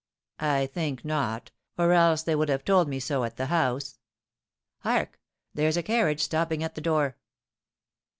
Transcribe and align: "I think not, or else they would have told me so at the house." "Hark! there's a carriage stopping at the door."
"I 0.39 0.65
think 0.65 1.05
not, 1.05 1.51
or 1.77 1.93
else 1.93 2.23
they 2.23 2.33
would 2.33 2.49
have 2.49 2.65
told 2.65 2.87
me 2.89 2.99
so 2.99 3.23
at 3.23 3.37
the 3.37 3.45
house." 3.45 3.99
"Hark! 4.79 5.19
there's 5.53 5.77
a 5.77 5.83
carriage 5.83 6.23
stopping 6.23 6.63
at 6.63 6.73
the 6.73 6.81
door." 6.81 7.17